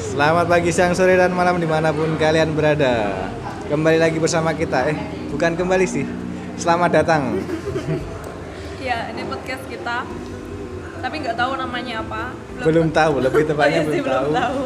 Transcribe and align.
Selamat 0.00 0.48
pagi, 0.48 0.72
siang, 0.72 0.96
sore, 0.96 1.20
dan 1.20 1.36
malam 1.36 1.60
di 1.60 1.68
mana 1.68 1.92
pun 1.92 2.16
kalian 2.16 2.56
berada. 2.56 3.28
Kembali 3.68 4.00
lagi 4.00 4.16
bersama 4.16 4.56
kita 4.56 4.88
Eh, 4.88 4.96
bukan 5.28 5.52
kembali 5.52 5.84
sih. 5.84 6.08
Selamat 6.56 6.96
datang. 6.96 7.36
Ya, 8.80 9.12
ini 9.12 9.20
podcast 9.28 9.60
kita. 9.68 10.08
Tapi 11.00 11.14
nggak 11.20 11.36
tahu 11.36 11.52
namanya 11.60 12.00
apa. 12.00 12.32
Belum 12.64 12.88
tahu, 12.88 13.20
lebih 13.20 13.44
tepatnya 13.44 13.80
iya 13.84 13.92
sih, 13.92 14.00
belum 14.00 14.32
tahu. 14.32 14.60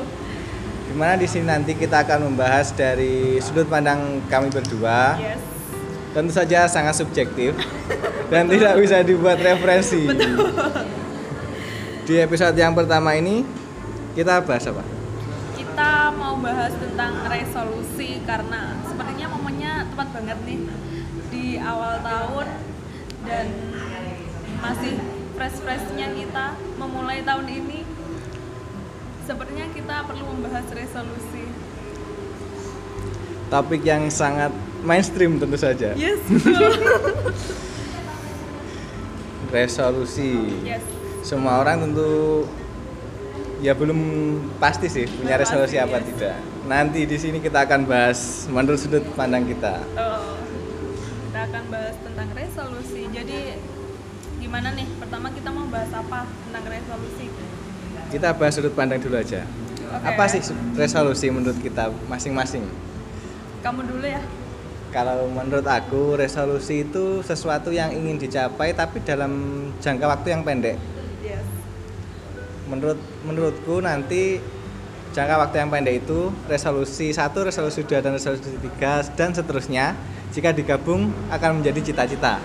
Di 0.85 0.95
mana 0.95 1.14
di 1.19 1.27
sini 1.27 1.46
nanti 1.51 1.75
kita 1.75 2.07
akan 2.07 2.30
membahas 2.30 2.71
dari 2.71 3.43
sudut 3.43 3.66
pandang 3.66 4.23
kami 4.30 4.46
berdua. 4.55 5.19
Yes. 5.19 5.43
Tentu 6.14 6.30
saja 6.30 6.71
sangat 6.71 6.95
subjektif 6.95 7.59
Dan 8.30 8.46
tidak 8.46 8.79
bisa 8.79 9.02
dibuat 9.02 9.35
referensi 9.43 10.07
Di 12.05 12.21
episode 12.21 12.53
yang 12.53 12.77
pertama 12.77 13.17
ini 13.17 13.49
Kita 14.13 14.45
bahas 14.45 14.69
apa? 14.69 14.85
Kita 15.57 16.13
mau 16.13 16.37
bahas 16.37 16.71
tentang 16.77 17.17
resolusi 17.27 18.21
karena 18.29 18.77
sepertinya 18.85 19.27
momennya 19.33 19.89
tepat 19.91 20.09
banget 20.13 20.39
nih 20.47 20.61
di 21.35 21.47
awal 21.59 21.99
tahun 21.99 22.47
dan 23.27 23.47
masih 24.63 24.95
fresh-freshnya 25.35 26.15
kita 26.15 26.55
memulai 26.79 27.27
tahun 27.27 27.49
ini. 27.51 27.83
Sepertinya 29.27 29.66
kita 29.75 29.97
perlu 30.07 30.25
membahas 30.30 30.69
resolusi. 30.71 31.49
Topik 33.51 33.83
yang 33.83 34.07
sangat 34.13 34.55
mainstream 34.85 35.41
tentu 35.43 35.57
saja 35.59 35.97
Yes, 35.97 36.21
betul. 36.29 36.71
Resolusi 39.51 40.63
yes. 40.63 41.04
Semua 41.25 41.65
orang 41.65 41.80
tentu 41.80 42.45
ya 43.65 43.73
belum 43.73 43.97
pasti 44.61 44.93
sih 44.93 45.09
punya 45.09 45.41
Belum 45.41 45.43
resolusi 45.49 45.80
apa 45.80 45.97
yes. 45.97 46.05
tidak. 46.13 46.37
Nanti 46.69 47.01
di 47.09 47.17
sini 47.17 47.41
kita 47.41 47.65
akan 47.65 47.89
bahas 47.89 48.45
menurut 48.53 48.77
sudut 48.77 49.01
pandang 49.17 49.49
kita. 49.49 49.80
Oh, 49.97 50.37
kita 51.33 51.41
akan 51.49 51.63
bahas 51.73 51.97
tentang 52.05 52.29
resolusi. 52.37 53.09
Jadi 53.09 53.57
gimana 54.37 54.77
nih? 54.77 54.85
Pertama 55.01 55.33
kita 55.33 55.49
mau 55.49 55.65
bahas 55.73 55.89
apa 55.97 56.29
tentang 56.29 56.65
resolusi? 56.69 57.27
Kita 58.13 58.29
bahas 58.37 58.52
sudut 58.52 58.77
pandang 58.77 59.01
dulu 59.01 59.17
aja. 59.17 59.49
Oke. 59.80 60.05
Apa 60.05 60.29
sih 60.29 60.45
resolusi 60.77 61.33
menurut 61.33 61.57
kita 61.65 61.89
masing-masing? 62.05 62.69
Kamu 63.65 63.80
dulu 63.80 64.05
ya. 64.05 64.21
Kalau 64.93 65.25
menurut 65.33 65.65
aku 65.65 66.21
resolusi 66.21 66.84
itu 66.84 67.25
sesuatu 67.25 67.72
yang 67.72 67.91
ingin 67.97 68.21
dicapai 68.21 68.77
tapi 68.77 69.00
dalam 69.00 69.33
jangka 69.81 70.05
waktu 70.05 70.37
yang 70.37 70.45
pendek. 70.45 70.77
Menurut 72.65 72.98
menurutku 73.25 73.84
nanti 73.84 74.41
jangka 75.15 75.47
waktu 75.47 75.56
yang 75.62 75.70
pendek 75.70 76.03
itu 76.03 76.32
resolusi 76.50 77.15
satu, 77.15 77.47
resolusi 77.47 77.87
dua 77.87 78.03
dan 78.03 78.19
resolusi 78.19 78.56
tiga 78.59 79.04
dan 79.15 79.31
seterusnya 79.31 79.94
jika 80.34 80.50
digabung 80.50 81.12
akan 81.31 81.62
menjadi 81.62 81.93
cita-cita. 81.93 82.43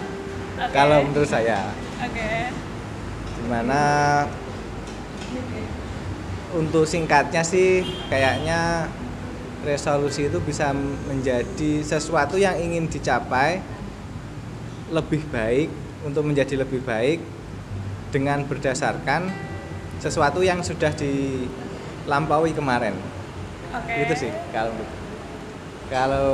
Oke. 0.59 0.75
Kalau 0.75 1.01
menurut 1.01 1.25
saya, 1.25 1.71
Oke. 2.03 2.53
di 3.39 3.45
mana 3.49 3.81
untuk 6.53 6.85
singkatnya 6.85 7.41
sih 7.41 7.81
kayaknya 8.09 8.89
resolusi 9.65 10.29
itu 10.29 10.37
bisa 10.41 10.71
menjadi 11.09 11.81
sesuatu 11.83 12.37
yang 12.37 12.57
ingin 12.57 12.85
dicapai 12.85 13.61
lebih 14.89 15.25
baik 15.29 15.69
untuk 16.05 16.25
menjadi 16.25 16.65
lebih 16.65 16.81
baik 16.81 17.21
dengan 18.09 18.45
berdasarkan 18.45 19.29
sesuatu 19.99 20.39
yang 20.41 20.63
sudah 20.63 20.91
dilampaui 20.95 22.55
kemarin 22.55 22.95
Oke. 23.75 23.93
itu 24.07 24.13
sih 24.27 24.31
kalau 24.55 24.73
kalau 25.91 26.29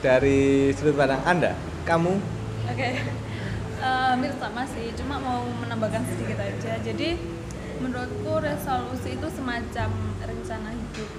dari 0.00 0.72
sudut 0.74 0.96
pandang 0.96 1.22
anda 1.28 1.52
kamu 1.84 2.16
Oke. 2.68 2.90
Eh, 3.78 4.06
hampir 4.10 4.34
sama 4.42 4.66
sih, 4.66 4.90
cuma 4.98 5.22
mau 5.22 5.46
menambahkan 5.62 6.02
sedikit 6.10 6.42
aja. 6.42 6.82
Jadi 6.82 7.14
menurutku 7.78 8.42
resolusi 8.42 9.14
itu 9.14 9.28
semacam 9.30 9.88
rencana 10.18 10.74
hidup 10.74 11.10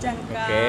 jangka 0.00 0.40
Oke. 0.48 0.64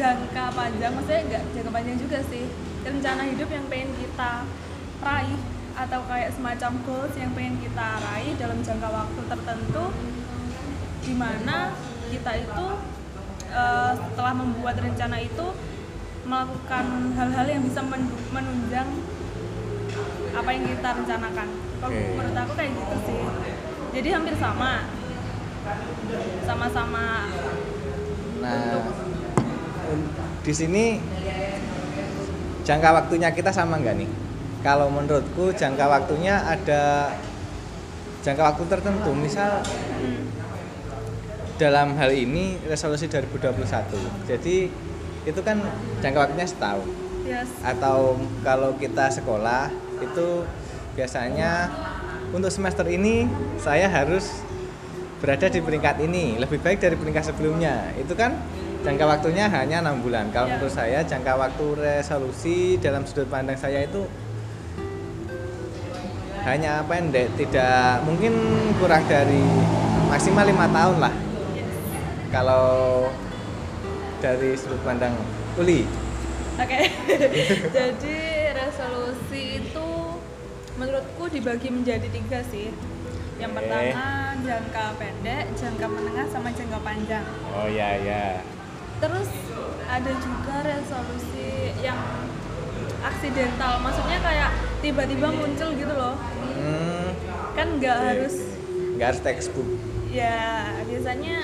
jangka 0.00 0.44
panjang, 0.56 0.92
maksudnya 0.96 1.22
enggak 1.28 1.42
jangka 1.52 1.68
panjang 1.68 1.96
juga 2.00 2.18
sih. 2.32 2.48
Rencana 2.80 3.28
hidup 3.28 3.48
yang 3.52 3.68
pengen 3.68 3.92
kita 3.92 4.48
raih 5.04 5.40
atau 5.72 6.00
kayak 6.06 6.30
semacam 6.36 6.72
goals 6.84 7.14
yang 7.16 7.30
pengen 7.32 7.56
kita 7.60 7.86
raih 8.00 8.32
dalam 8.36 8.58
jangka 8.60 8.88
waktu 8.88 9.20
tertentu 9.26 9.84
di 11.02 11.12
mana 11.16 11.72
kita 12.12 12.32
itu 12.38 12.66
eh, 13.52 13.92
setelah 13.96 14.34
membuat 14.36 14.76
rencana 14.78 15.16
itu 15.18 15.46
melakukan 16.22 16.86
hal-hal 17.18 17.46
yang 17.50 17.62
bisa 17.66 17.80
men- 17.82 18.14
menunjang 18.30 18.88
apa 20.32 20.48
yang 20.54 20.64
kita 20.64 20.88
rencanakan. 21.02 21.48
Kalau 21.82 21.90
Oke. 21.92 22.14
menurut 22.14 22.36
aku 22.38 22.52
kayak 22.56 22.72
gitu 22.72 22.96
sih. 23.04 23.20
Jadi 23.92 24.08
hampir 24.14 24.34
sama. 24.38 24.86
Sama-sama 26.42 27.28
Nah, 28.42 28.82
di 30.42 30.50
sini 30.50 30.98
jangka 32.66 32.90
waktunya 32.90 33.30
kita 33.30 33.54
sama 33.54 33.78
nggak 33.78 34.02
nih? 34.02 34.10
Kalau 34.62 34.86
menurutku 34.86 35.50
jangka 35.52 35.90
waktunya 35.90 36.38
ada 36.38 37.10
jangka 38.22 38.42
waktu 38.54 38.62
tertentu. 38.70 39.10
Misal 39.10 39.58
hmm, 39.62 40.22
dalam 41.58 41.98
hal 41.98 42.10
ini 42.14 42.58
resolusi 42.66 43.10
2021. 43.10 43.58
Jadi 44.30 44.70
itu 45.22 45.40
kan 45.42 45.58
jangka 45.98 46.18
waktunya 46.30 46.46
setahun. 46.46 46.88
yes. 47.22 47.50
Atau 47.62 48.18
kalau 48.42 48.74
kita 48.78 49.10
sekolah 49.10 49.70
itu 50.02 50.46
biasanya 50.94 51.70
untuk 52.30 52.50
semester 52.50 52.86
ini 52.86 53.26
saya 53.58 53.86
harus 53.86 54.42
berada 55.22 55.46
di 55.46 55.62
peringkat 55.62 56.02
ini 56.02 56.34
lebih 56.34 56.58
baik 56.58 56.82
dari 56.82 56.98
peringkat 56.98 57.30
sebelumnya 57.30 57.94
itu 57.94 58.10
kan 58.18 58.34
jangka 58.82 59.06
waktunya 59.06 59.46
hanya 59.46 59.78
enam 59.78 60.02
bulan 60.02 60.34
kalau 60.34 60.50
Ya. 60.50 60.58
menurut 60.58 60.74
saya 60.74 60.98
jangka 61.06 61.38
waktu 61.38 61.66
resolusi 61.78 62.74
dalam 62.82 63.06
sudut 63.06 63.30
pandang 63.30 63.54
saya 63.54 63.86
itu 63.86 64.02
hanya 66.42 66.82
pendek 66.86 67.30
tidak 67.38 68.02
mungkin 68.02 68.34
kurang 68.82 69.06
dari 69.06 69.42
maksimal 70.10 70.42
lima 70.42 70.66
tahun 70.70 70.96
lah 70.98 71.14
kalau 72.34 73.06
dari 74.18 74.54
sudut 74.58 74.80
pandang 74.82 75.14
Uli 75.58 75.86
Oke. 76.52 76.84
Jadi 77.76 78.18
resolusi 78.52 79.64
itu 79.64 79.88
menurutku 80.76 81.24
dibagi 81.32 81.72
menjadi 81.72 82.04
tiga 82.12 82.44
sih. 82.44 82.68
Yang 83.40 83.50
Oke. 83.50 83.58
pertama 83.64 84.36
jangka 84.44 84.84
pendek, 85.00 85.44
jangka 85.56 85.86
menengah, 85.88 86.26
sama 86.28 86.52
jangka 86.52 86.78
panjang. 86.84 87.24
oh 87.56 87.66
ya 87.72 87.96
ya 88.04 88.44
Terus 89.00 89.30
ada 89.88 90.12
juga 90.20 90.56
resolusi 90.62 91.72
yang 91.80 91.98
aksidental, 93.02 93.80
maksudnya 93.80 94.20
kayak 94.20 94.50
tiba-tiba 94.82 95.28
muncul 95.30 95.68
gitu 95.78 95.94
loh. 95.94 96.14
hmm, 96.18 97.06
Kan 97.54 97.66
nggak 97.78 97.96
Oke. 97.96 98.06
harus 98.10 98.34
nggak 98.98 99.06
harus 99.08 99.22
textbook 99.24 99.68
ya 100.12 100.68
biasanya 100.84 101.36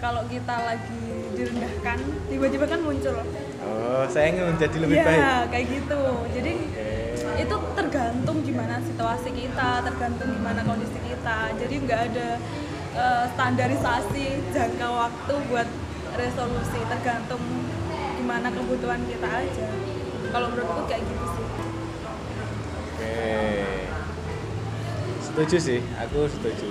kalau 0.00 0.24
kita 0.26 0.56
lagi 0.66 1.04
direndahkan 1.36 1.98
tiba-tiba 2.26 2.64
kan 2.66 2.80
muncul. 2.82 3.14
oh 3.62 4.04
saya 4.10 4.34
ingin 4.34 4.50
menjadi 4.56 4.76
lebih 4.82 4.98
ya, 4.98 5.06
baik 5.06 5.22
kayak 5.54 5.66
gitu. 5.78 6.02
Jadi 6.34 6.52
Oke. 6.58 7.42
itu 7.46 7.56
tergantung 7.78 8.36
gimana 8.42 8.74
situasi 8.82 9.30
kita, 9.30 9.70
tergantung 9.86 10.28
gimana 10.34 10.60
kondisi 10.66 10.98
kita. 11.06 11.38
Jadi 11.54 11.74
nggak 11.86 12.00
ada 12.10 12.28
eh, 12.98 13.24
standarisasi 13.38 14.26
jangka 14.50 14.88
waktu 14.90 15.34
buat 15.46 15.68
resolusi, 16.18 16.80
tergantung 16.90 17.42
gimana 18.18 18.50
kebutuhan 18.50 19.00
kita 19.06 19.28
aja. 19.28 19.68
Kalau 20.34 20.46
menurutku 20.50 20.82
kayak 20.90 21.06
gitu. 21.06 21.31
Setuju 25.22 25.56
sih, 25.56 25.80
aku 25.96 26.28
setuju. 26.28 26.68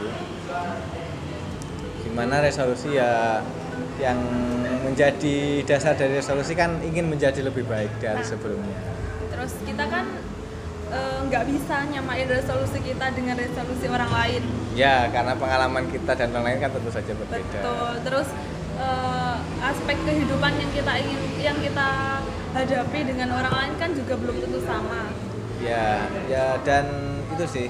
Gimana 2.05 2.45
resolusi 2.45 2.93
ya 2.93 3.41
yang 3.97 4.17
menjadi 4.81 5.65
dasar 5.65 5.97
dari 5.97 6.17
resolusi 6.17 6.53
kan 6.53 6.77
ingin 6.81 7.09
menjadi 7.09 7.41
lebih 7.41 7.65
baik 7.65 7.89
dari 7.97 8.21
Nah. 8.21 8.25
sebelumnya. 8.25 8.77
Terus 9.33 9.53
kita 9.65 9.85
kan 9.89 10.05
eh, 10.91 11.17
nggak 11.25 11.43
bisa 11.49 11.75
nyamain 11.89 12.27
resolusi 12.27 12.77
kita 12.83 13.05
dengan 13.15 13.39
resolusi 13.39 13.85
orang 13.89 14.11
lain. 14.11 14.41
Ya, 14.75 15.07
karena 15.09 15.33
pengalaman 15.39 15.87
kita 15.87 16.11
dan 16.13 16.29
orang 16.35 16.45
lain 16.51 16.59
kan 16.59 16.71
tentu 16.75 16.91
saja 16.91 17.11
berbeda. 17.17 17.59
Betul. 17.63 17.91
Terus 18.05 18.27
eh, 18.77 19.35
aspek 19.65 19.97
kehidupan 20.05 20.53
yang 20.59 20.71
kita 20.75 20.93
ingin 21.01 21.19
yang 21.41 21.57
kita 21.57 21.89
hadapi 22.51 22.99
dengan 23.07 23.29
orang 23.31 23.53
lain 23.55 23.73
kan 23.79 23.89
juga 23.95 24.13
belum 24.19 24.37
tentu 24.37 24.59
sama. 24.67 25.30
Ya, 25.61 26.09
ya 26.25 26.45
dan 26.65 26.85
itu 27.37 27.45
sih 27.45 27.67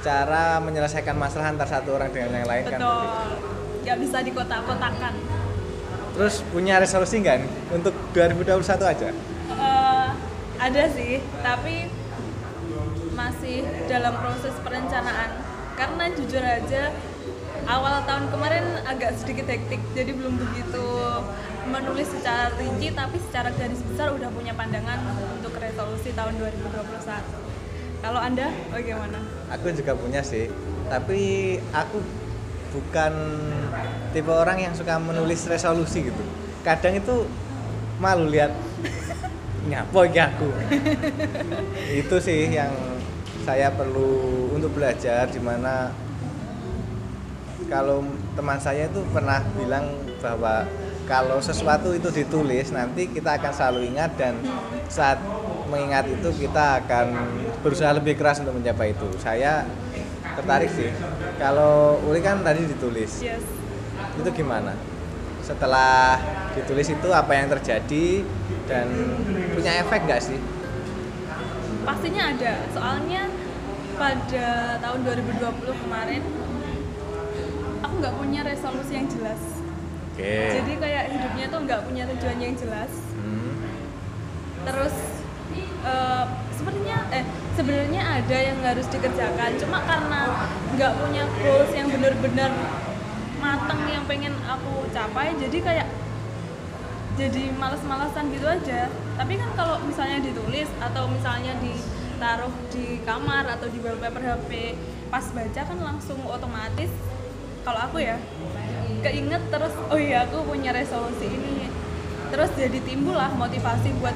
cara 0.00 0.58
menyelesaikan 0.64 1.16
masalah 1.18 1.52
antar 1.52 1.68
satu 1.68 2.00
orang 2.00 2.08
dengan 2.08 2.40
yang 2.40 2.48
lain 2.48 2.64
kan. 2.66 2.80
Betul. 2.80 3.04
Nggak 3.84 3.98
bisa 4.04 4.18
dikotak-kotakan. 4.24 5.14
Terus 6.18 6.34
punya 6.50 6.80
resolusi 6.82 7.20
nggak 7.22 7.36
untuk 7.76 7.94
2021 8.16 8.64
aja? 8.88 9.08
Eh, 9.52 10.08
ada 10.58 10.82
sih 10.90 11.22
tapi 11.44 11.92
masih 13.12 13.66
dalam 13.86 14.14
proses 14.18 14.54
perencanaan. 14.64 15.30
Karena 15.78 16.10
jujur 16.10 16.42
aja 16.42 16.90
awal 17.68 18.02
tahun 18.08 18.32
kemarin 18.32 18.64
agak 18.88 19.14
sedikit 19.20 19.46
hektik 19.46 19.78
jadi 19.92 20.16
belum 20.16 20.40
begitu 20.40 20.88
menulis 21.68 22.08
secara 22.08 22.50
rinci 22.56 22.90
tapi 22.96 23.20
secara 23.20 23.52
garis 23.52 23.80
besar 23.84 24.16
udah 24.16 24.32
punya 24.32 24.56
pandangan 24.56 24.98
untuk 25.36 25.52
resolusi 25.60 26.16
tahun 26.16 26.34
2021 26.40 27.48
kalau 27.98 28.20
anda 28.22 28.46
bagaimana? 28.70 29.18
Aku 29.52 29.74
juga 29.74 29.92
punya 29.98 30.22
sih 30.22 30.46
tapi 30.88 31.54
aku 31.74 31.98
bukan 32.72 33.12
tipe 34.14 34.32
orang 34.32 34.58
yang 34.60 34.72
suka 34.72 34.96
menulis 34.96 35.44
resolusi 35.50 36.08
gitu. 36.08 36.22
Kadang 36.62 36.96
itu 36.96 37.26
malu 37.98 38.30
lihat 38.30 38.54
ngapo 39.68 40.06
iki 40.06 40.20
aku. 40.20 40.48
Itu 42.06 42.16
sih 42.22 42.48
yang 42.48 42.72
saya 43.42 43.72
perlu 43.72 44.52
untuk 44.54 44.76
belajar 44.76 45.26
di 45.28 45.40
mana 45.40 45.90
kalau 47.68 48.04
teman 48.32 48.56
saya 48.60 48.88
itu 48.88 49.00
pernah 49.12 49.44
bilang 49.56 49.92
bahwa 50.24 50.64
kalau 51.08 51.40
sesuatu 51.40 51.96
itu 51.96 52.12
ditulis 52.12 52.68
nanti 52.68 53.08
kita 53.08 53.40
akan 53.40 53.48
selalu 53.56 53.88
ingat 53.96 54.12
dan 54.20 54.36
saat 54.92 55.16
mengingat 55.72 56.04
itu 56.04 56.28
kita 56.36 56.84
akan 56.84 57.16
berusaha 57.64 57.96
lebih 57.96 58.20
keras 58.20 58.44
untuk 58.44 58.60
mencapai 58.60 58.92
itu. 58.92 59.08
Saya 59.16 59.64
tertarik 60.36 60.68
sih. 60.68 60.92
Kalau 61.40 61.96
Uli 62.04 62.20
kan 62.20 62.44
tadi 62.44 62.68
ditulis. 62.68 63.24
Yes. 63.24 63.40
Itu 64.20 64.28
gimana? 64.36 64.76
Setelah 65.40 66.20
ditulis 66.52 66.92
itu 66.92 67.08
apa 67.08 67.32
yang 67.32 67.48
terjadi 67.56 68.20
dan 68.68 68.92
punya 69.56 69.80
efek 69.80 70.04
nggak 70.04 70.20
sih? 70.20 70.36
Pastinya 71.88 72.36
ada. 72.36 72.52
Soalnya 72.76 73.32
pada 73.96 74.76
tahun 74.76 75.00
2020 75.08 75.84
kemarin 75.88 76.22
aku 77.80 77.94
nggak 77.96 78.14
punya 78.20 78.40
resolusi 78.44 78.92
yang 78.92 79.08
jelas 79.08 79.57
oke. 80.18 80.34
Jadi 80.58 80.72
kayak 80.82 81.04
hidupnya 81.14 81.46
tuh 81.46 81.60
nggak 81.62 81.80
punya 81.86 82.02
tujuan 82.10 82.38
yang 82.42 82.54
jelas. 82.58 82.92
Hmm, 83.14 83.54
terus 84.66 84.94
eh, 85.86 86.24
sebenarnya 86.58 86.98
eh 87.14 87.24
sebenarnya 87.54 88.02
ada 88.02 88.38
yang 88.42 88.58
harus 88.66 88.86
dikerjakan. 88.90 89.50
Cuma 89.62 89.78
karena 89.86 90.20
nggak 90.74 90.92
punya 90.98 91.22
goals 91.38 91.70
yang 91.70 91.86
benar-benar 91.86 92.50
matang 93.38 93.80
yang 93.86 94.02
pengen 94.10 94.34
aku 94.50 94.90
capai 94.90 95.30
jadi 95.38 95.58
kayak 95.62 95.88
jadi 97.14 97.54
males-malesan 97.54 98.34
gitu 98.34 98.46
aja. 98.46 98.90
Tapi 99.14 99.38
kan 99.38 99.50
kalau 99.54 99.78
misalnya 99.86 100.18
ditulis 100.18 100.66
atau 100.82 101.06
misalnya 101.06 101.54
ditaruh 101.62 102.54
di 102.74 103.02
kamar 103.06 103.46
atau 103.46 103.70
di 103.70 103.78
wallpaper 103.78 104.22
HP 104.22 104.74
pas 105.08 105.24
baca 105.32 105.62
kan 105.64 105.78
langsung 105.80 106.20
otomatis 106.28 106.92
kalau 107.64 107.80
aku 107.80 107.96
ya 108.04 108.20
keinget 109.04 109.42
terus 109.50 109.74
oh 109.90 109.98
iya 109.98 110.26
aku 110.26 110.42
punya 110.44 110.74
resolusi 110.74 111.26
ini. 111.30 111.70
Terus 112.28 112.50
jadi 112.54 112.78
timbul 112.84 113.16
lah 113.16 113.32
motivasi 113.32 113.96
buat 114.02 114.14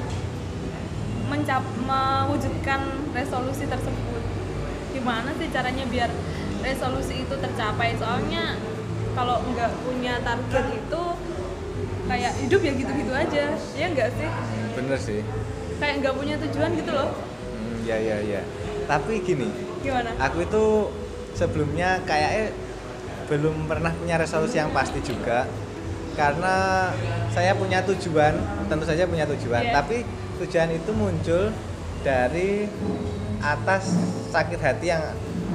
mencap 1.31 1.63
mewujudkan 1.81 2.81
resolusi 3.15 3.65
tersebut. 3.65 4.23
Gimana 4.93 5.33
sih 5.39 5.49
caranya 5.49 5.85
biar 5.89 6.09
resolusi 6.61 7.25
itu 7.25 7.35
tercapai? 7.35 7.97
Soalnya 7.97 8.59
kalau 9.17 9.41
nggak 9.49 9.71
punya 9.81 10.21
target 10.21 10.65
itu 10.77 11.03
kayak 12.03 12.33
hidup 12.43 12.61
ya 12.61 12.71
gitu-gitu 12.75 13.13
aja 13.15 13.45
ya 13.57 13.85
nggak 13.89 14.09
sih? 14.13 14.29
Bener 14.77 14.99
sih. 14.99 15.21
Kayak 15.81 15.95
nggak 16.05 16.15
punya 16.15 16.35
tujuan 16.37 16.71
gitu 16.77 16.91
loh. 16.93 17.09
Hmm, 17.09 17.81
ya 17.87 17.97
ya 17.97 18.17
ya. 18.21 18.41
Tapi 18.85 19.23
gini 19.23 19.47
gimana? 19.83 20.09
aku 20.15 20.47
itu 20.47 20.65
sebelumnya 21.35 21.99
kayaknya 22.07 22.55
belum 23.33 23.65
pernah 23.65 23.89
punya 23.89 24.21
resolusi 24.21 24.61
yang 24.61 24.69
pasti 24.69 25.01
juga. 25.01 25.49
Karena 26.13 26.89
saya 27.33 27.57
punya 27.57 27.81
tujuan 27.81 28.37
tentu 28.69 28.85
saja 28.85 29.09
punya 29.09 29.25
tujuan. 29.25 29.65
Iya. 29.65 29.73
tapi 29.73 30.05
tujuan 30.37 30.69
itu 30.69 30.91
muncul 30.93 31.49
dari 32.05 32.69
atas 33.41 33.97
sakit 34.29 34.59
hati 34.61 34.93
yang 34.93 35.01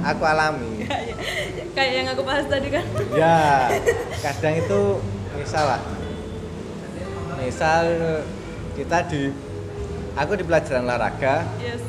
aku 0.03 0.23
alami. 0.27 0.83
Kayak 1.75 1.93
yang 2.03 2.07
aku 2.11 2.21
bahas 2.27 2.43
tadi 2.51 2.67
kan. 2.67 2.83
Ya 3.15 3.71
kadang 4.27 4.55
itu 4.59 4.79
misal 5.39 5.63
lah. 5.63 5.81
Misal 7.39 7.83
kita 8.75 9.07
di 9.07 9.31
aku 10.19 10.35
di 10.35 10.43
pelajaran 10.43 10.83
olahraga. 10.83 11.47
Yes. 11.63 11.79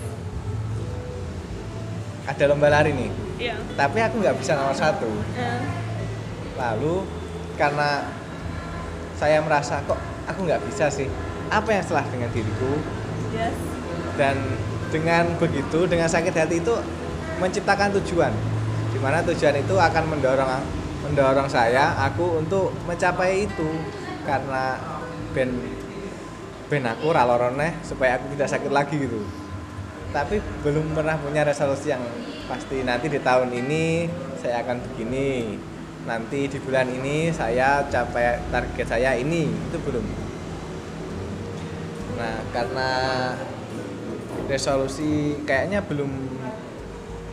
Ada 2.31 2.47
lomba 2.47 2.71
lari 2.71 2.95
nih 2.95 3.30
iya. 3.41 3.57
Tapi 3.75 3.99
aku 4.05 4.21
nggak 4.21 4.37
bisa 4.37 4.53
nomor 4.53 4.77
satu. 4.77 5.09
Eh, 5.35 5.61
lalu 6.61 7.09
karena 7.57 8.05
saya 9.17 9.41
merasa 9.41 9.81
kok 9.89 9.97
aku 10.29 10.45
nggak 10.45 10.61
bisa 10.69 10.93
sih 10.93 11.09
apa 11.49 11.69
yang 11.73 11.85
salah 11.85 12.05
dengan 12.13 12.29
diriku? 12.31 12.79
Yes. 13.33 13.57
Dan 14.15 14.37
dengan 14.93 15.35
begitu 15.41 15.89
dengan 15.89 16.07
sakit 16.07 16.35
hati 16.37 16.61
itu 16.61 16.75
menciptakan 17.41 17.97
tujuan. 18.01 18.33
Di 18.93 18.99
mana 19.01 19.25
tujuan 19.25 19.57
itu 19.57 19.75
akan 19.75 20.05
mendorong 20.13 20.51
mendorong 21.09 21.49
saya 21.49 21.97
aku 22.07 22.45
untuk 22.45 22.71
mencapai 22.85 23.49
itu. 23.49 23.69
Karena 24.29 24.77
ben 25.33 25.49
ben 26.71 26.87
aku 26.87 27.11
ralorone 27.11 27.83
supaya 27.83 28.21
aku 28.21 28.31
tidak 28.37 28.49
sakit 28.53 28.71
lagi 28.71 28.95
gitu. 29.01 29.25
Tapi 30.11 30.43
belum 30.63 30.95
pernah 30.95 31.19
punya 31.19 31.43
resolusi 31.43 31.91
yang 31.91 32.03
pasti 32.50 32.82
nanti 32.82 33.06
di 33.06 33.23
tahun 33.23 33.55
ini 33.55 34.11
saya 34.43 34.67
akan 34.67 34.82
begini. 34.82 35.55
Nanti 36.11 36.50
di 36.50 36.58
bulan 36.58 36.91
ini 36.91 37.31
saya 37.31 37.87
capai 37.87 38.43
target 38.50 38.87
saya 38.91 39.14
ini. 39.14 39.47
Itu 39.47 39.79
belum. 39.79 40.02
Nah 42.19 42.43
karena 42.50 42.91
resolusi 44.51 45.39
kayaknya 45.46 45.86
belum 45.86 46.10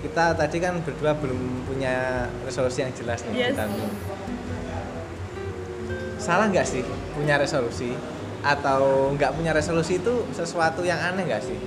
kita 0.05 0.37
tadi 0.37 0.61
kan 0.61 0.77
berdua 0.85 1.17
belum 1.17 1.65
punya 1.65 2.29
resolusi 2.45 2.85
yang 2.85 2.93
jelas 2.93 3.25
nih 3.25 3.33
Yes. 3.33 3.57
kita 3.57 3.65
salah 6.21 6.45
nggak 6.53 6.67
sih 6.69 6.85
punya 7.17 7.41
resolusi? 7.41 7.97
Atau 8.45 9.11
nggak 9.17 9.33
punya 9.33 9.51
resolusi 9.57 9.97
itu 9.97 10.29
sesuatu 10.29 10.85
yang 10.85 11.01
aneh 11.01 11.25
nggak 11.25 11.41
sih 11.41 11.57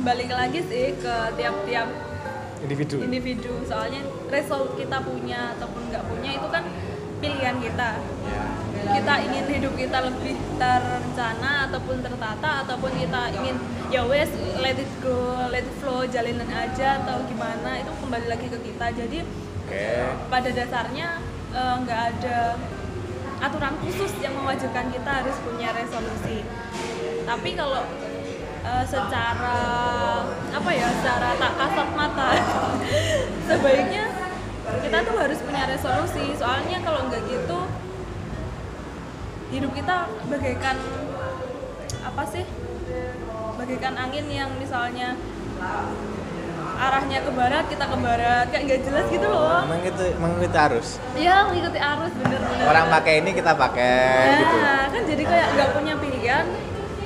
balik 0.00 0.30
lagi 0.32 0.60
sih 0.64 0.96
ke 0.96 1.14
tiap-tiap 1.36 1.88
individu. 2.64 2.96
individu. 3.00 3.52
Soalnya 3.68 4.02
result 4.32 4.76
kita 4.76 5.00
punya 5.04 5.56
ataupun 5.56 5.82
nggak 5.92 6.04
punya 6.08 6.30
itu 6.36 6.48
kan 6.48 6.64
pilihan 7.20 7.56
kita. 7.60 7.90
Ya 8.00 8.44
kita 8.80 9.14
ingin 9.28 9.44
hidup 9.46 9.74
kita 9.76 9.98
lebih 10.08 10.34
terencana 10.56 11.68
ataupun 11.68 12.00
tertata 12.00 12.64
ataupun 12.64 12.90
kita 12.96 13.22
ingin 13.36 13.56
ya 13.92 14.02
wes 14.08 14.30
let 14.58 14.78
it 14.80 14.90
go 15.04 15.36
let 15.52 15.62
it 15.62 15.76
flow 15.78 16.02
jalanin 16.08 16.48
aja 16.48 17.04
atau 17.04 17.20
gimana 17.28 17.76
itu 17.78 17.92
kembali 18.00 18.26
lagi 18.26 18.46
ke 18.48 18.58
kita. 18.58 18.86
Jadi 18.96 19.18
oke. 19.22 19.84
pada 20.32 20.48
dasarnya 20.48 21.08
eh, 21.52 21.74
nggak 21.84 22.00
ada 22.16 22.56
aturan 23.40 23.74
khusus 23.84 24.12
yang 24.20 24.36
mewajibkan 24.36 24.88
kita 24.92 25.10
harus 25.24 25.36
punya 25.44 25.72
resolusi. 25.72 26.44
Tapi 27.24 27.50
kalau 27.56 27.84
eh, 28.64 28.84
secara 28.84 29.58
apa 30.50 30.70
ya 30.70 30.88
secara 31.00 31.28
tak 31.36 31.52
kasat 31.56 31.88
mata. 31.96 32.28
Sebaiknya 33.48 34.04
kita 34.82 34.98
tuh 35.04 35.16
harus 35.18 35.38
punya 35.42 35.64
resolusi. 35.68 36.34
Soalnya 36.36 36.78
kalau 36.84 37.08
nggak 37.08 37.22
gitu 37.28 37.60
hidup 39.50 39.72
kita 39.74 39.96
bagaikan 40.30 40.76
apa 42.06 42.22
sih 42.30 42.46
bagaikan 43.58 43.94
angin 43.98 44.26
yang 44.30 44.50
misalnya 44.62 45.18
arahnya 46.80 47.18
ke 47.20 47.30
barat 47.34 47.64
kita 47.68 47.84
ke 47.84 47.96
barat. 47.98 48.46
Kayak 48.48 48.62
nggak 48.68 48.80
jelas 48.88 49.06
gitu 49.10 49.26
loh. 49.26 49.64
Mengikuti 49.68 50.08
mengikuti 50.16 50.58
arus. 50.58 50.88
Ya 51.18 51.44
mengikuti 51.44 51.78
arus 51.80 52.12
bener-bener 52.16 52.50
orang 52.70 52.86
pakai 52.92 53.14
ini 53.24 53.30
kita 53.34 53.52
pakai 53.56 53.98
gitu. 54.38 54.56
nah 54.62 54.84
kan 54.92 55.02
jadi 55.08 55.22
kayak 55.26 55.48
nggak 55.56 55.68
punya 55.74 55.94
pilihan 55.98 56.44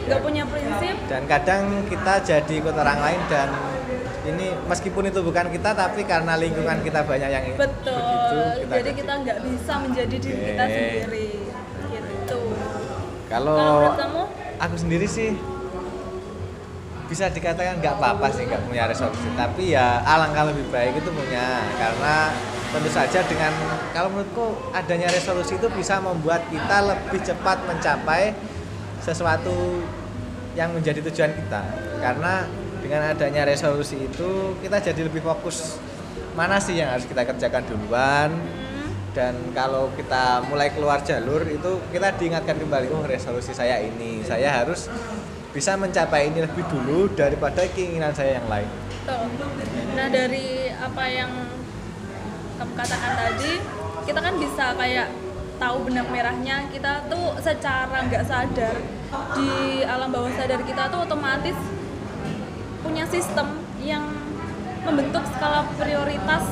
nggak 0.04 0.20
punya 0.20 0.42
prinsip. 0.48 0.94
Dan 1.08 1.22
kadang 1.24 1.62
kita 1.88 2.14
jadi 2.20 2.54
ikut 2.60 2.74
orang 2.76 2.98
lain 3.00 3.20
dan 3.32 3.48
ini 4.24 4.46
meskipun 4.64 5.04
itu 5.12 5.20
bukan 5.20 5.52
kita 5.52 5.76
tapi 5.76 6.00
karena 6.08 6.32
lingkungan 6.40 6.80
kita 6.80 7.04
banyak 7.04 7.28
yang 7.28 7.44
betul. 7.60 7.92
begitu 7.92 8.38
jadi 8.72 8.90
ikut. 8.90 9.00
kita 9.04 9.12
nggak 9.20 9.38
bisa 9.44 9.72
menjadi 9.84 10.16
diri 10.16 10.40
kita 10.48 10.64
Oke. 10.64 10.72
sendiri. 10.72 11.28
Gitu. 11.92 12.40
Kalau 13.28 13.92
kamu? 13.96 14.22
aku 14.60 14.76
sendiri 14.80 15.06
sih 15.08 15.36
bisa 17.04 17.28
dikatakan 17.28 17.84
nggak 17.84 18.00
apa-apa 18.00 18.32
sih 18.32 18.48
nggak 18.48 18.64
punya 18.64 18.88
resolusi. 18.88 19.28
Tapi 19.36 19.76
ya 19.76 20.00
alangkah 20.08 20.48
lebih 20.48 20.64
baik 20.72 21.04
itu 21.04 21.10
punya. 21.12 21.60
Karena 21.76 22.32
tentu 22.72 22.90
saja 22.90 23.20
dengan 23.28 23.52
kalau 23.92 24.08
menurutku 24.10 24.56
adanya 24.74 25.06
resolusi 25.12 25.54
itu 25.54 25.68
bisa 25.76 26.00
membuat 26.00 26.42
kita 26.48 26.82
lebih 26.82 27.20
cepat 27.22 27.62
mencapai 27.68 28.34
sesuatu 29.04 29.84
yang 30.56 30.72
menjadi 30.72 31.04
tujuan 31.04 31.36
kita. 31.36 31.62
Karena 32.00 32.48
dengan 32.80 33.12
adanya 33.12 33.44
resolusi 33.44 34.00
itu 34.00 34.56
kita 34.64 34.80
jadi 34.80 35.04
lebih 35.04 35.20
fokus 35.20 35.76
mana 36.32 36.56
sih 36.56 36.80
yang 36.80 36.88
harus 36.88 37.04
kita 37.04 37.28
kerjakan 37.28 37.62
duluan. 37.68 38.32
Hmm, 38.32 38.90
dan 39.12 39.36
kalau 39.52 39.92
kita 39.92 40.40
mulai 40.48 40.72
keluar 40.72 41.04
jalur 41.04 41.44
itu 41.44 41.84
kita 41.92 42.16
diingatkan 42.16 42.56
kembali 42.56 42.88
oh 42.96 43.04
resolusi 43.04 43.52
saya 43.52 43.76
ini. 43.84 44.24
Saya 44.24 44.64
harus 44.64 44.88
bisa 45.52 45.78
mencapai 45.78 46.32
ini 46.32 46.42
lebih 46.42 46.64
dulu 46.66 47.12
daripada 47.14 47.62
keinginan 47.76 48.10
saya 48.10 48.42
yang 48.42 48.48
lain. 48.50 48.66
Nah 49.94 50.08
dari 50.10 50.72
apa 50.74 51.04
yang 51.06 51.30
kamu 52.58 52.72
katakan 52.74 53.12
tadi, 53.14 53.52
kita 54.06 54.18
kan 54.18 54.34
bisa 54.38 54.64
kayak 54.74 55.08
tahu 55.58 55.76
benang 55.86 56.08
merahnya 56.10 56.66
kita 56.70 57.06
tuh 57.06 57.38
secara 57.38 58.06
nggak 58.10 58.24
sadar 58.26 58.74
di 59.38 59.82
alam 59.86 60.10
bawah 60.10 60.32
sadar 60.34 60.60
kita 60.66 60.90
tuh 60.90 61.06
otomatis 61.06 61.56
punya 62.82 63.06
sistem 63.06 63.62
yang 63.80 64.04
membentuk 64.84 65.24
skala 65.34 65.64
prioritas 65.78 66.44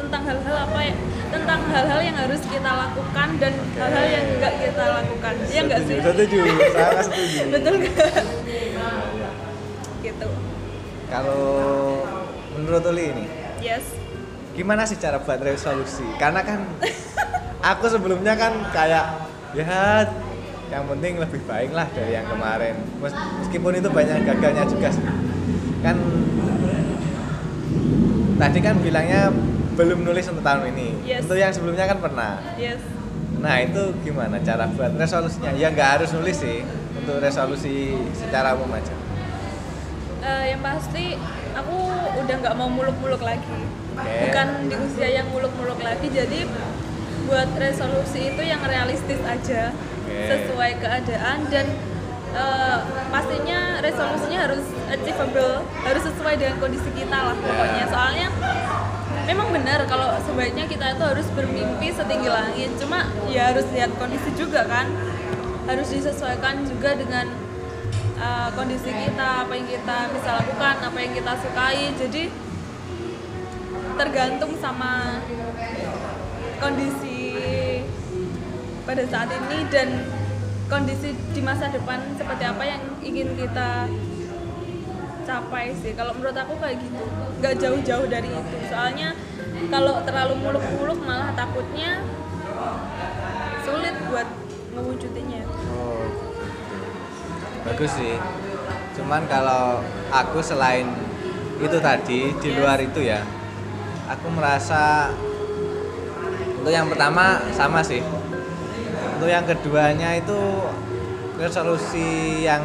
tentang 0.00 0.22
hal-hal 0.24 0.56
apa 0.68 0.80
ya 0.80 0.94
tentang 1.34 1.60
hal-hal 1.66 2.00
yang 2.00 2.16
harus 2.16 2.40
kita 2.46 2.70
lakukan 2.70 3.28
dan 3.42 3.52
hal-hal 3.74 4.06
yang 4.06 4.24
nggak 4.38 4.54
kita 4.62 4.84
lakukan. 4.86 5.34
Ya 5.50 5.60
nggak 5.66 5.80
sih? 5.82 5.96
setuju. 5.98 6.38
Sangat 6.70 7.04
setuju. 7.10 7.38
Betul 7.58 7.74
nggak? 7.82 8.24
Gitu. 10.04 10.28
Kalau 11.10 11.44
menurut 12.54 12.82
Uli 12.86 13.04
ini 13.10 13.26
yes. 13.58 13.84
gimana 14.54 14.86
sih 14.86 14.94
cara 15.00 15.18
buat 15.18 15.40
resolusi? 15.42 16.06
Karena 16.20 16.46
kan 16.46 16.62
aku 17.64 17.84
sebelumnya 17.88 18.36
kan 18.36 18.52
kayak 18.68 19.24
ya 19.56 20.04
yang 20.68 20.84
penting 20.90 21.16
lebih 21.16 21.40
baik 21.48 21.70
lah 21.72 21.88
dari 21.96 22.12
yang 22.12 22.26
kemarin. 22.28 22.76
Mes- 23.00 23.16
meskipun 23.40 23.72
itu 23.78 23.88
banyak 23.88 24.26
gagalnya 24.26 24.64
juga 24.68 24.88
sih. 24.92 25.04
Kan 25.80 25.96
tadi 28.36 28.58
kan 28.60 28.74
bilangnya 28.82 29.32
belum 29.74 30.04
nulis 30.04 30.26
untuk 30.28 30.44
tahun 30.44 30.70
ini. 30.76 30.88
Yes. 31.08 31.24
untuk 31.24 31.38
yang 31.40 31.52
sebelumnya 31.54 31.86
kan 31.88 31.98
pernah. 32.02 32.42
Yes. 32.60 32.82
Nah 33.40 33.56
itu 33.60 33.92
gimana 34.02 34.40
cara 34.42 34.68
buat 34.68 34.92
resolusinya? 34.98 35.54
Ya 35.54 35.70
nggak 35.72 36.00
harus 36.00 36.10
nulis 36.12 36.36
sih 36.42 36.66
untuk 36.98 37.22
resolusi 37.22 37.94
secara 38.16 38.56
umum 38.58 38.72
aja. 38.74 38.94
Eh, 40.24 40.56
yang 40.56 40.60
pasti 40.64 41.20
aku 41.52 41.76
udah 42.24 42.36
nggak 42.40 42.54
mau 42.56 42.68
muluk-muluk 42.68 43.22
lagi. 43.22 43.84
Oke. 43.94 44.26
bukan 44.26 44.48
di 44.66 44.74
usia 44.74 45.06
yang 45.06 45.30
muluk-muluk 45.30 45.78
lagi 45.78 46.10
jadi 46.10 46.50
buat 47.24 47.48
resolusi 47.56 48.32
itu 48.32 48.42
yang 48.44 48.60
realistis 48.64 49.20
aja 49.24 49.72
Oke. 49.74 50.28
sesuai 50.28 50.72
keadaan 50.80 51.38
dan 51.48 51.66
eh, 52.34 52.78
pastinya 53.08 53.80
resolusinya 53.80 54.40
harus 54.50 54.64
achievable 54.90 55.64
harus 55.64 56.02
sesuai 56.04 56.34
dengan 56.36 56.56
kondisi 56.60 56.90
kita 56.92 57.18
lah 57.18 57.36
pokoknya. 57.36 57.84
Soalnya 57.88 58.28
memang 59.24 59.48
benar 59.50 59.88
kalau 59.88 60.20
sebaiknya 60.24 60.68
kita 60.68 60.96
itu 60.96 61.04
harus 61.04 61.26
bermimpi 61.32 61.88
setinggi 61.92 62.28
langit. 62.28 62.70
Cuma 62.76 63.08
ya 63.32 63.52
harus 63.52 63.66
lihat 63.72 63.90
kondisi 63.96 64.30
juga 64.36 64.68
kan 64.68 64.88
harus 65.64 65.88
disesuaikan 65.88 66.60
juga 66.68 66.92
dengan 66.92 67.24
uh, 68.20 68.52
kondisi 68.52 68.92
kita 68.92 69.48
apa 69.48 69.52
yang 69.56 69.64
kita 69.64 69.96
bisa 70.12 70.30
lakukan 70.44 70.74
apa 70.84 70.98
yang 71.00 71.12
kita 71.16 71.32
sukai. 71.40 71.84
Jadi 71.96 72.22
tergantung 73.94 74.52
sama 74.58 75.22
kondisi 76.58 77.13
pada 78.84 79.02
saat 79.08 79.28
ini 79.32 79.64
dan 79.72 79.88
kondisi 80.68 81.16
di 81.32 81.40
masa 81.40 81.68
depan 81.72 82.00
seperti 82.16 82.44
apa 82.44 82.62
yang 82.64 82.80
ingin 83.00 83.32
kita 83.36 83.88
capai 85.24 85.72
sih 85.80 85.96
kalau 85.96 86.12
menurut 86.12 86.36
aku 86.36 86.54
kayak 86.60 86.76
gitu 86.84 87.04
nggak 87.40 87.54
jauh-jauh 87.56 88.06
dari 88.08 88.28
itu 88.28 88.56
soalnya 88.68 89.16
kalau 89.72 90.04
terlalu 90.04 90.36
muluk-muluk 90.36 91.00
malah 91.00 91.32
takutnya 91.32 92.04
sulit 93.64 93.96
buat 94.12 94.28
mewujudinya 94.76 95.42
Oh, 95.74 96.04
bagus 97.64 97.90
sih. 97.96 98.14
Cuman 98.94 99.24
kalau 99.26 99.80
aku 100.12 100.38
selain 100.44 100.86
itu 101.58 101.78
tadi 101.80 102.30
di 102.36 102.48
Yes. 102.52 102.56
luar 102.60 102.78
itu 102.78 103.00
ya, 103.02 103.24
aku 104.06 104.26
merasa 104.30 105.10
untuk 106.60 106.70
yang 106.70 106.86
pertama 106.86 107.42
sama 107.56 107.80
sih. 107.80 108.04
Untuk 109.14 109.30
yang 109.30 109.44
keduanya 109.46 110.18
itu 110.18 110.38
resolusi 111.38 112.42
yang 112.42 112.62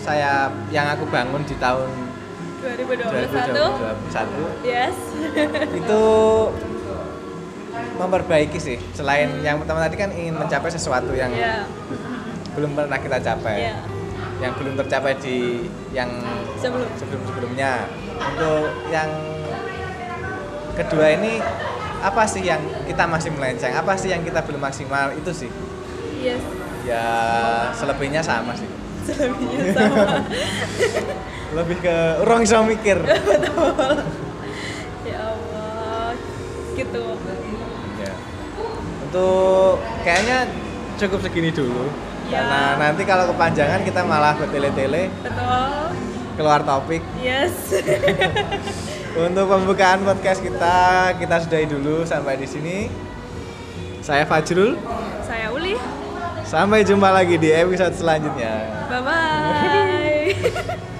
saya 0.00 0.48
yang 0.72 0.88
aku 0.96 1.04
bangun 1.12 1.44
di 1.44 1.56
tahun 1.60 1.88
2021 2.64 4.12
2021 4.12 4.64
yes. 4.64 4.96
Itu 5.80 6.04
memperbaiki 8.00 8.56
sih. 8.56 8.80
Selain 8.96 9.28
yang 9.44 9.60
pertama 9.60 9.84
tadi 9.84 9.96
kan 10.00 10.08
ingin 10.12 10.36
mencapai 10.36 10.72
sesuatu 10.72 11.12
yang 11.12 11.32
ya 11.36 11.68
belum 12.56 12.72
pernah 12.76 12.96
kita 12.96 13.20
capai. 13.20 13.72
Ya 13.72 13.76
yang 14.40 14.56
belum 14.56 14.74
tercapai 14.80 15.20
di 15.20 15.68
yang 15.92 16.08
sebelum. 16.56 16.88
sebelum 16.96 17.22
sebelumnya 17.28 17.84
untuk 18.16 18.72
yang 18.88 19.08
kedua 20.80 21.12
ini 21.12 21.44
apa 22.00 22.24
sih 22.24 22.40
yang 22.48 22.64
kita 22.88 23.04
masih 23.04 23.30
melenceng? 23.36 23.76
Apa 23.76 23.92
sih 24.00 24.08
yang 24.08 24.24
kita 24.24 24.40
belum 24.40 24.64
maksimal? 24.64 25.12
Itu 25.12 25.36
sih 25.36 25.52
yes 26.20 26.60
ya 26.84 27.06
selebihnya 27.76 28.22
sama 28.24 28.52
sih. 28.56 28.68
Selebihnya 29.08 29.72
sama. 29.76 30.24
Lebih 31.56 31.76
ke 31.82 31.96
orang 32.24 32.40
bisa 32.44 32.62
mikir. 32.64 32.98
Ya 35.00 35.32
Allah 35.32 36.12
gitu. 36.76 37.04
Ya. 37.98 38.12
Untuk 39.08 39.80
kayaknya 40.04 40.38
cukup 41.00 41.18
segini 41.24 41.50
dulu. 41.50 41.88
Ya. 42.30 42.46
karena 42.46 42.62
nanti 42.78 43.02
kalau 43.02 43.26
kepanjangan 43.34 43.82
kita 43.82 44.06
malah 44.06 44.38
bertele-tele. 44.38 45.10
Betul. 45.24 45.82
Keluar 46.38 46.62
topik. 46.62 47.02
Yes. 47.18 47.74
Untuk 49.26 49.50
pembukaan 49.50 50.06
podcast 50.06 50.38
kita, 50.38 51.10
kita 51.18 51.36
sudahi 51.42 51.66
dulu 51.66 52.06
sampai 52.06 52.38
di 52.38 52.46
sini. 52.46 52.86
Saya 54.04 54.22
Fajrul. 54.28 54.78
Sampai 56.50 56.82
jumpa 56.82 57.14
lagi 57.14 57.38
di 57.38 57.46
episode 57.54 57.94
selanjutnya. 57.94 58.66
bye 58.90 58.98
bye 59.06 60.34